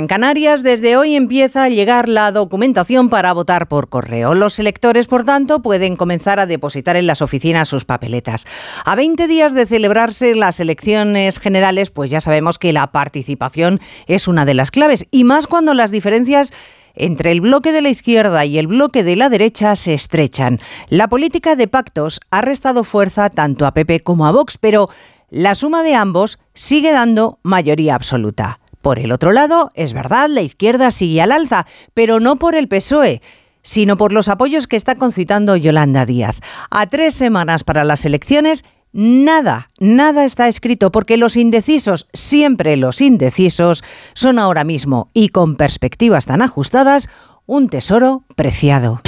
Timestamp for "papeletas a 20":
7.84-9.28